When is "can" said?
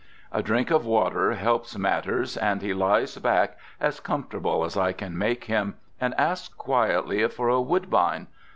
4.93-5.15